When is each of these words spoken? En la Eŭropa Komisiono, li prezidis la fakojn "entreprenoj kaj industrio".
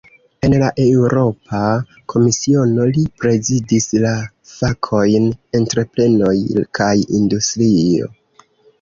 En 0.45 0.53
la 0.61 0.69
Eŭropa 0.85 1.59
Komisiono, 2.13 2.89
li 2.97 3.05
prezidis 3.21 3.87
la 4.07 4.15
fakojn 4.55 5.31
"entreprenoj 5.63 6.35
kaj 6.83 6.93
industrio". 7.23 8.15